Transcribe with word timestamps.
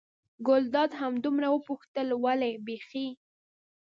ګلداد 0.47 0.91
همدومره 1.01 1.47
وپوښتل: 1.51 2.07
ولې 2.23 2.51
بېخي. 2.65 3.07